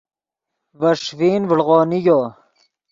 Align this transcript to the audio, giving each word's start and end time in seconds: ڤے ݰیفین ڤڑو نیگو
ڤے 0.79 0.91
ݰیفین 1.03 1.41
ڤڑو 1.49 1.77
نیگو 1.89 2.21